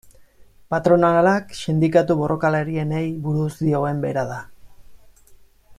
Patronalak 0.73 1.53
sindikatu 1.65 2.15
borrokalarienei 2.23 3.05
buruz 3.27 3.53
dioen 3.69 4.03
bera 4.07 4.25
da. 4.35 4.41